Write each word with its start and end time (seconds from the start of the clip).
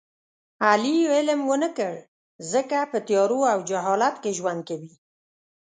علي 0.67 0.95
علم 1.13 1.39
و 1.45 1.53
نه 1.63 1.69
کړ 1.77 1.93
ځکه 2.53 2.77
په 2.91 2.97
تیارو 3.07 3.39
او 3.53 3.59
جهالت 3.69 4.15
کې 4.23 4.31
ژوند 4.37 4.61
کوي. 4.69 4.93